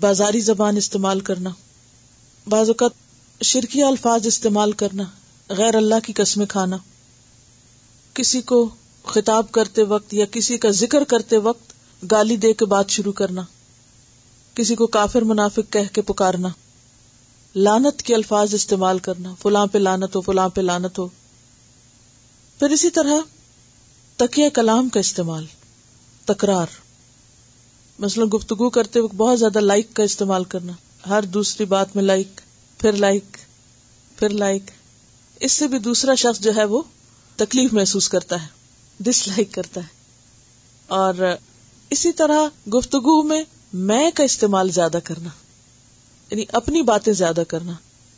[0.01, 1.51] بازاری زبان استعمال کرنا
[2.55, 5.03] بعض اوقات شرکی الفاظ استعمال کرنا
[5.59, 6.77] غیر اللہ کی قسمیں کھانا
[8.15, 8.67] کسی کو
[9.15, 11.73] خطاب کرتے وقت یا کسی کا ذکر کرتے وقت
[12.11, 13.43] گالی دے کے بات شروع کرنا
[14.55, 16.49] کسی کو کافر منافق کہہ کے پکارنا
[17.55, 21.07] لانت کے الفاظ استعمال کرنا فلاں پہ لانت ہو فلاں پہ لانت ہو
[22.59, 23.21] پھر اسی طرح
[24.17, 25.45] تکیہ کلام کا استعمال
[26.25, 26.81] تکرار
[28.03, 30.73] مثلا گفتگو کرتے وقت بہت زیادہ لائک کا استعمال کرنا
[31.09, 32.41] ہر دوسری بات میں لائک
[32.81, 33.37] پھر لائک
[34.19, 34.71] پھر لائک
[35.47, 36.83] اس سے بھی دوسرا شخص جو ہے وہ
[37.37, 38.47] تکلیف محسوس کرتا ہے
[39.09, 39.93] ڈس لائک کرتا ہے
[41.01, 41.15] اور
[41.93, 42.45] اسی طرح
[42.75, 43.43] گفتگو میں
[43.89, 45.29] میں کا استعمال زیادہ کرنا
[46.31, 47.73] یعنی اپنی باتیں زیادہ کرنا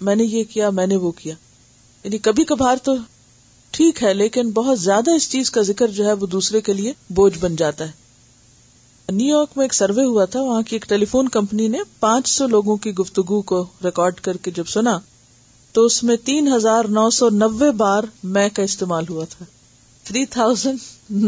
[0.07, 1.35] میں نے یہ کیا میں نے وہ کیا
[2.05, 2.94] یعنی کبھی کبھار تو
[3.76, 6.92] ٹھیک ہے لیکن بہت زیادہ اس چیز کا ذکر جو ہے وہ دوسرے کے لیے
[7.14, 11.05] بوجھ بن جاتا ہے نیو یارک میں ایک سروے ہوا تھا وہاں کی ایک ٹیلی
[11.11, 14.98] فون کمپنی نے پانچ سو لوگوں کی گفتگو کو ریکارڈ کر کے جب سنا
[15.72, 18.05] تو اس میں تین ہزار نو سو نبے بار
[18.37, 19.44] میں کا استعمال ہوا تھا
[20.05, 20.79] three thousand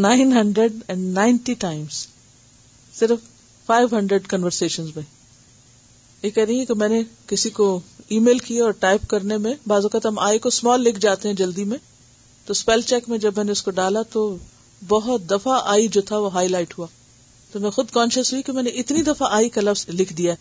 [0.07, 2.07] nine hundred and ninety times
[2.99, 3.29] صرف
[3.67, 5.03] فائیو ہنڈریڈ کنورسن میں
[6.23, 7.65] یہ کہہ رہی ہے کہ میں نے کسی کو
[8.15, 11.29] ای میل کیا اور ٹائپ کرنے میں بعض اوقات ہم آئی کو اسمال لکھ جاتے
[11.29, 11.79] ہیں جلدی میں
[12.47, 14.23] تو اسپیل چیک میں جب میں نے اس کو ڈالا تو
[14.95, 16.87] بہت دفعہ آئی جو تھا وہ ہائی لائٹ ہوا
[17.53, 20.35] تو میں خود کانشیس ہوئی کہ میں نے اتنی دفعہ آئی کا لفظ لکھ دیا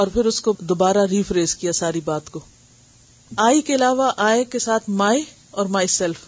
[0.00, 2.40] اور پھر اس کو دوبارہ ریفریز کیا ساری بات کو
[3.46, 5.22] آئی کے علاوہ آئے کے ساتھ مائی
[5.60, 6.24] اور مائی سیلف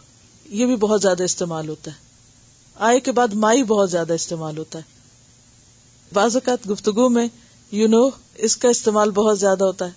[0.61, 2.01] یہ بھی بہت زیادہ استعمال ہوتا ہے
[2.89, 4.92] آئے کے بعد مائی بہت زیادہ استعمال ہوتا ہے
[6.15, 7.27] بعض اوقات گفتگو میں
[7.73, 8.09] یو know,
[8.47, 9.91] اس کا استعمال بہت زیادہ ہوتا ہے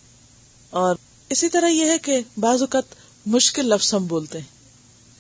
[0.82, 0.96] اور
[1.36, 2.94] اسی طرح یہ ہے کہ بعض اوقات
[3.36, 4.54] مشکل لفظ ہم بولتے ہیں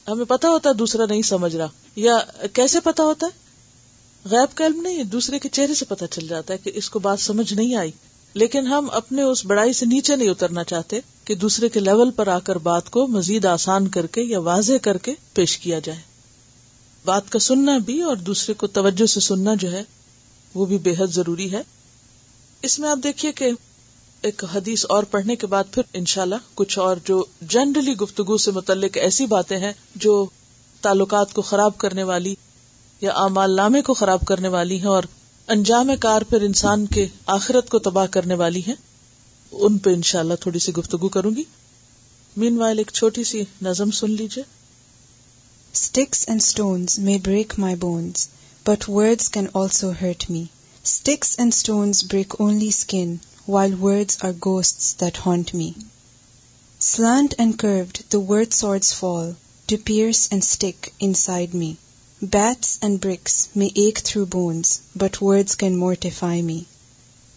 [0.09, 1.67] ہمیں پتا ہوتا ہے دوسرا نہیں سمجھ رہا
[2.05, 2.15] یا
[2.53, 6.53] کیسے پتا ہوتا ہے غیب کا علم نہیں دوسرے کے چہرے سے پتا چل جاتا
[6.53, 7.91] ہے کہ اس کو بات سمجھ نہیں آئی
[8.41, 12.27] لیکن ہم اپنے اس بڑائی سے نیچے نہیں اترنا چاہتے کہ دوسرے کے لیول پر
[12.27, 15.99] آ کر بات کو مزید آسان کر کے یا واضح کر کے پیش کیا جائے
[17.05, 19.83] بات کا سننا بھی اور دوسرے کو توجہ سے سننا جو ہے
[20.55, 21.61] وہ بھی بے حد ضروری ہے
[22.67, 23.49] اس میں آپ دیکھیے کہ
[24.27, 27.23] ایک حدیث اور پڑھنے کے بعد ان شاء اللہ کچھ اور جو
[27.55, 29.71] جنرلی گفتگو سے متعلق ایسی باتیں ہیں
[30.05, 30.13] جو
[30.81, 32.33] تعلقات کو خراب کرنے والی
[33.01, 35.03] یا امال نامے کو خراب کرنے والی ہیں اور
[35.55, 37.05] انجام کار پھر انسان کے
[37.37, 38.75] آخرت کو تباہ کرنے والی ہیں
[39.67, 41.43] ان پہ انشاءاللہ اللہ تھوڑی سی گفتگو کروں گی
[42.43, 44.43] مین وائل ایک چھوٹی سی نظم سن لیجیے
[45.73, 48.27] sticks and stones break my bones
[48.65, 50.49] but words can also hurt me.
[50.83, 55.75] Sticks and stones break only skin, while words are ghosts that haunt me.
[56.79, 59.35] Slant and curved the word swords fall,
[59.67, 61.77] to pierce and stick inside me.
[62.21, 66.65] Bats and bricks may ache through bones, but words can mortify me.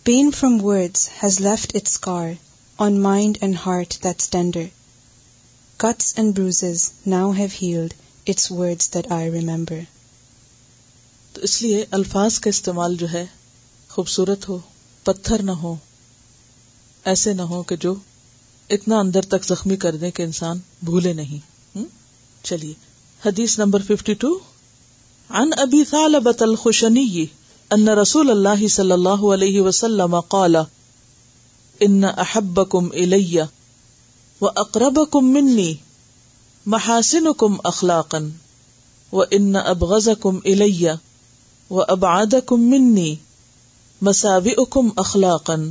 [0.04, 2.36] Pain from words has left its scar
[2.78, 4.70] on mind and heart that's tender.
[5.76, 9.86] Cuts and bruises now have healed its words that I remember.
[11.34, 13.24] تو اس لیے الفاظ کا استعمال جو ہے
[13.88, 14.58] خوبصورت ہو
[15.04, 15.74] پتھر نہ ہو
[17.12, 17.94] ایسے نہ ہو کہ جو
[18.76, 20.58] اتنا اندر تک زخمی کر دیں کہ انسان
[20.90, 21.82] بھولے نہیں
[22.50, 22.72] چلیے
[23.24, 24.28] حدیث نمبر ففٹی ٹو
[25.42, 27.04] ان ابی صالب الخشنی
[27.76, 30.14] ان رسول اللہ صلی اللہ علیہ وسلم
[31.86, 35.72] ان انب کم الکرب کمنی
[36.74, 38.28] محاسن کم اخلاقن
[39.18, 39.22] و
[39.72, 40.62] ابغز کم ال
[41.76, 43.10] وہ اباد منی
[44.06, 45.64] مساوی اکم اخلاقن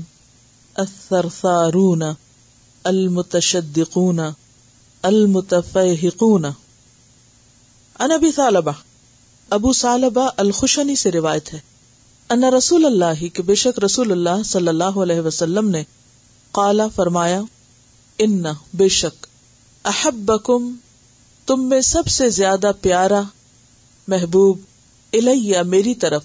[2.89, 5.23] المتشدقون ان
[8.11, 8.71] ابی صالبہ
[9.57, 11.59] ابو صالبہ الخشنی سے روایت ہے
[12.35, 15.81] ان رسول اللہ کے بے شک رسول اللہ صلی اللہ علیہ وسلم نے
[16.59, 17.41] کالا فرمایا
[18.27, 18.41] ان
[18.83, 19.15] بے شک
[19.93, 20.31] احب
[21.47, 23.21] تم میں سب سے زیادہ پیارا
[24.13, 24.55] محبوب
[25.13, 26.23] الیہ میری طرف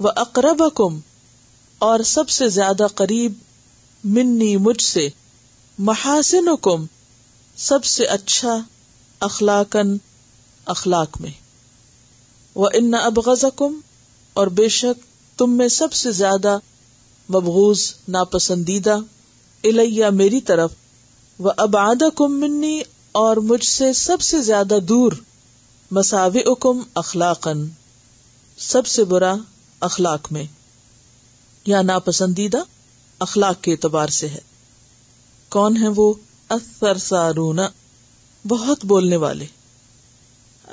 [0.00, 0.98] و اقرب کم
[1.86, 3.32] اور سب سے زیادہ قریب
[4.16, 5.06] منی مجھ سے
[5.88, 6.84] محاسن کم
[7.68, 8.58] سب سے اچھا
[9.28, 9.96] اخلاقن
[10.74, 11.30] اخلاق میں
[12.54, 13.78] وہ ان ابغز کم
[14.40, 15.04] اور بے شک
[15.38, 16.56] تم میں سب سے زیادہ
[17.36, 18.98] مبغوز ناپسندیدہ
[19.70, 20.70] الیہ میری طرف
[21.46, 21.76] وہ اب
[22.16, 22.80] کم منی
[23.22, 25.12] اور مجھ سے سب سے زیادہ دور
[25.96, 27.62] مساو اکم اخلاقن
[28.66, 29.32] سب سے برا
[29.88, 30.44] اخلاق میں
[31.66, 32.62] یا ناپسندیدہ
[33.26, 34.38] اخلاق کے اعتبار سے ہے
[35.56, 36.12] کون ہے وہ
[36.56, 37.68] اثر سارونا
[38.48, 39.46] بہت بولنے والے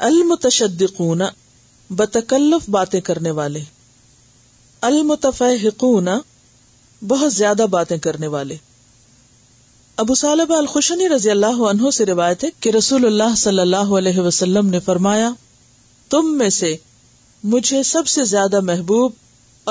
[0.10, 1.22] المتشدقون
[2.02, 3.64] بتکلف باتیں کرنے والے
[4.92, 6.08] المتفحقون
[7.08, 8.56] بہت زیادہ باتیں کرنے والے
[10.02, 14.20] ابو صالب الخشنی رضی اللہ عنہ سے روایت ہے کہ رسول اللہ صلی اللہ علیہ
[14.28, 15.30] وسلم نے فرمایا
[16.10, 16.72] تم میں سے
[17.54, 19.14] مجھے سب سے زیادہ محبوب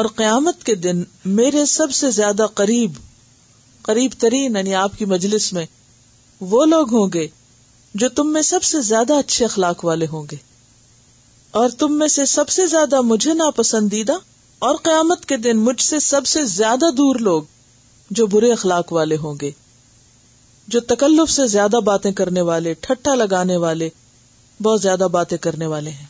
[0.00, 1.02] اور قیامت کے دن
[1.38, 2.98] میرے سب سے زیادہ قریب
[3.88, 5.64] قریب ترین یعنی آپ کی مجلس میں
[6.50, 7.26] وہ لوگ ہوں گے
[8.02, 10.36] جو تم میں سب سے زیادہ اچھے اخلاق والے ہوں گے
[11.62, 14.18] اور تم میں سے سب سے زیادہ مجھے ناپسندیدہ
[14.68, 17.42] اور قیامت کے دن مجھ سے سب سے زیادہ دور لوگ
[18.18, 19.50] جو برے اخلاق والے ہوں گے
[20.74, 23.88] جو تکلف سے زیادہ باتیں کرنے والے ٹھٹا لگانے والے
[24.62, 26.06] بہت زیادہ باتیں کرنے والے ہیں